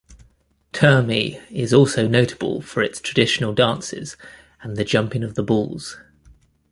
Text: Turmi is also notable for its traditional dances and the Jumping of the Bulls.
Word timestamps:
Turmi 0.73 1.39
is 1.51 1.71
also 1.75 2.07
notable 2.07 2.59
for 2.59 2.81
its 2.81 2.99
traditional 2.99 3.53
dances 3.53 4.17
and 4.63 4.75
the 4.75 4.83
Jumping 4.83 5.21
of 5.23 5.35
the 5.35 5.43
Bulls. 5.43 5.99